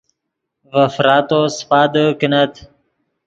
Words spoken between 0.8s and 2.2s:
فراتو سیپادے